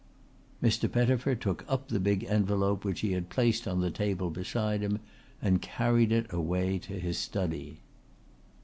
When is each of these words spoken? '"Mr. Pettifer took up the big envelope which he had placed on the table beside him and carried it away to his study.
'"Mr. 0.63 0.91
Pettifer 0.91 1.35
took 1.35 1.63
up 1.69 1.89
the 1.89 1.99
big 1.99 2.23
envelope 2.23 2.83
which 2.83 3.01
he 3.01 3.11
had 3.11 3.29
placed 3.29 3.67
on 3.67 3.81
the 3.81 3.91
table 3.91 4.31
beside 4.31 4.81
him 4.81 4.99
and 5.39 5.61
carried 5.61 6.11
it 6.11 6.25
away 6.33 6.79
to 6.79 6.93
his 6.99 7.19
study. 7.19 7.81